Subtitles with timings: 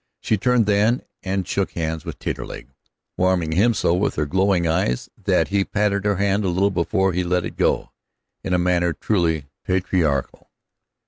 [0.19, 2.69] She turned then and shook hands with Taterleg,
[3.17, 7.13] warming him so with her glowing eyes that he patted her hand a little before
[7.13, 7.91] he let it go,
[8.43, 10.49] in manner truly patriarchal.